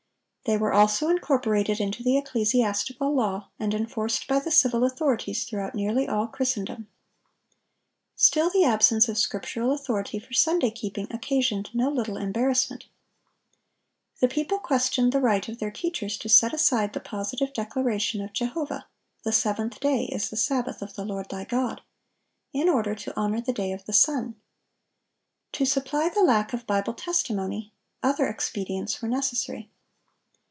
[0.45, 5.75] They were also incorporated into the ecclesiastical law, and enforced by the civil authorities throughout
[5.75, 6.85] nearly all Christendom.(1011)
[8.15, 12.85] Still the absence of scriptural authority for Sunday keeping occasioned no little embarrassment.
[14.19, 18.33] The people questioned the right of their teachers to set aside the positive declaration of
[18.33, 18.87] Jehovah,
[19.23, 21.81] "The seventh day is the Sabbath of the Lord thy God,"
[22.51, 24.35] in order to honor the day of the sun.
[25.51, 27.71] To supply the lack of Bible testimony,
[28.01, 29.69] other expedients were necessary.